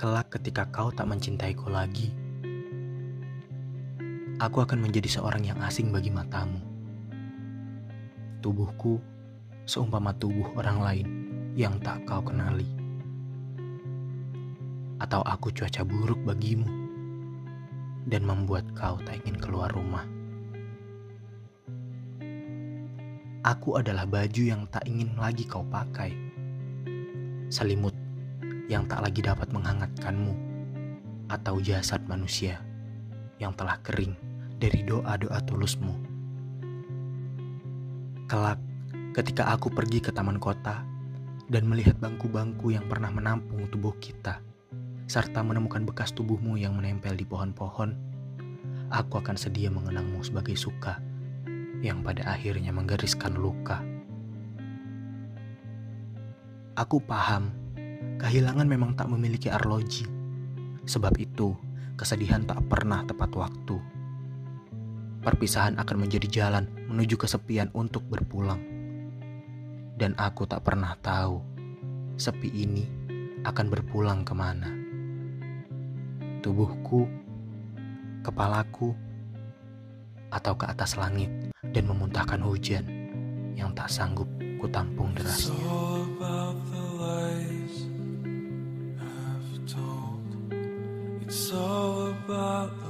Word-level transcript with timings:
Kelak 0.00 0.32
ketika 0.32 0.64
kau 0.72 0.88
tak 0.88 1.12
mencintaiku 1.12 1.68
lagi, 1.68 2.08
aku 4.40 4.64
akan 4.64 4.80
menjadi 4.80 5.20
seorang 5.20 5.44
yang 5.44 5.60
asing 5.60 5.92
bagi 5.92 6.08
matamu. 6.08 6.56
Tubuhku 8.40 8.96
seumpama 9.68 10.16
tubuh 10.16 10.56
orang 10.56 10.80
lain 10.80 11.08
yang 11.52 11.76
tak 11.84 12.00
kau 12.08 12.24
kenali. 12.24 12.64
Atau 15.04 15.20
aku 15.20 15.52
cuaca 15.52 15.84
buruk 15.84 16.24
bagimu 16.24 16.64
dan 18.08 18.24
membuat 18.24 18.72
kau 18.72 18.96
tak 19.04 19.20
ingin 19.20 19.36
keluar 19.36 19.68
rumah. 19.68 20.08
Aku 23.44 23.76
adalah 23.76 24.08
baju 24.08 24.40
yang 24.48 24.64
tak 24.72 24.88
ingin 24.88 25.12
lagi 25.20 25.44
kau 25.44 25.60
pakai. 25.68 26.16
Selimut 27.52 27.99
yang 28.70 28.86
tak 28.86 29.02
lagi 29.02 29.18
dapat 29.26 29.50
menghangatkanmu. 29.50 30.32
Atau 31.26 31.58
jasad 31.58 32.06
manusia 32.06 32.62
yang 33.42 33.50
telah 33.58 33.82
kering 33.82 34.14
dari 34.62 34.86
doa-doa 34.86 35.42
tulusmu. 35.42 35.98
Kelak, 38.30 38.62
ketika 39.10 39.50
aku 39.50 39.74
pergi 39.74 39.98
ke 39.98 40.14
taman 40.14 40.38
kota 40.38 40.86
dan 41.50 41.66
melihat 41.66 41.98
bangku-bangku 41.98 42.70
yang 42.70 42.86
pernah 42.86 43.10
menampung 43.10 43.66
tubuh 43.74 43.94
kita, 43.98 44.38
serta 45.10 45.42
menemukan 45.42 45.82
bekas 45.82 46.14
tubuhmu 46.14 46.54
yang 46.54 46.78
menempel 46.78 47.18
di 47.18 47.26
pohon-pohon, 47.26 47.90
aku 48.94 49.18
akan 49.18 49.34
sedia 49.34 49.66
mengenangmu 49.66 50.22
sebagai 50.22 50.54
suka 50.54 51.02
yang 51.82 52.06
pada 52.06 52.22
akhirnya 52.30 52.70
menggariskan 52.70 53.34
luka. 53.34 53.82
Aku 56.78 57.02
paham, 57.02 57.50
kehilangan 58.20 58.68
memang 58.68 58.92
tak 58.92 59.08
memiliki 59.08 59.48
arloji. 59.48 60.04
Sebab 60.84 61.16
itu, 61.16 61.56
kesedihan 61.96 62.44
tak 62.44 62.60
pernah 62.68 63.00
tepat 63.08 63.32
waktu. 63.32 63.80
Perpisahan 65.24 65.80
akan 65.80 65.96
menjadi 66.04 66.28
jalan 66.28 66.68
menuju 66.88 67.16
kesepian 67.16 67.72
untuk 67.72 68.04
berpulang. 68.08 68.60
Dan 69.96 70.12
aku 70.20 70.44
tak 70.44 70.64
pernah 70.64 70.96
tahu, 71.00 71.40
sepi 72.20 72.48
ini 72.48 72.84
akan 73.44 73.66
berpulang 73.72 74.24
ke 74.24 74.32
mana. 74.36 74.68
Tubuhku, 76.40 77.04
kepalaku, 78.24 78.96
atau 80.32 80.54
ke 80.56 80.64
atas 80.68 80.96
langit 80.96 81.28
dan 81.74 81.84
memuntahkan 81.84 82.40
hujan 82.40 82.86
yang 83.58 83.74
tak 83.76 83.92
sanggup 83.92 84.30
kutampung 84.56 85.12
derasnya. 85.12 85.58
It's 91.30 91.52
all 91.52 92.08
about 92.08 92.89